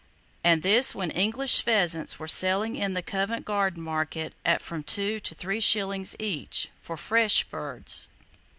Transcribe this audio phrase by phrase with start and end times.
[0.43, 5.19] And this when English pheasants were selling in the Covent Garden market at from two
[5.19, 8.09] to three shillings each, for fresh birds!